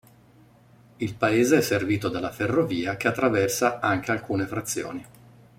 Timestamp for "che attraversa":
2.97-3.79